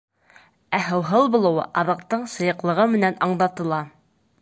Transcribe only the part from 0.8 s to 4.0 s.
һыуһыл булыуы аҙыҡтың шыйыҡлығы менән андатыла.